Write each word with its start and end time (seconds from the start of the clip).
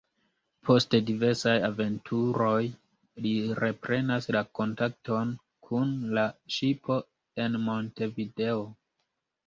Post 0.69 0.95
diversaj 1.09 1.53
aventuroj, 1.67 2.63
li 3.27 3.35
reprenas 3.61 4.31
la 4.39 4.43
kontakton 4.63 5.37
kun 5.69 5.95
la 6.19 6.29
ŝipo 6.59 7.03
en 7.47 7.65
Montevideo. 7.71 8.71